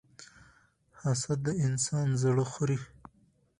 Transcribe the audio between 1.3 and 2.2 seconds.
د انسان